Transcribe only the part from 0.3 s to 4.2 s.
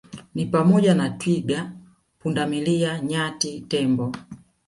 ni pamoja na twiga pundamilia nyati tembo